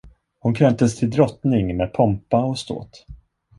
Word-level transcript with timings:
Hon 0.39 0.53
kröntes 0.53 0.95
till 0.95 1.09
drottning 1.09 1.77
med 1.77 1.93
pompa 1.93 2.43
och 2.43 2.59
ståt. 2.59 3.05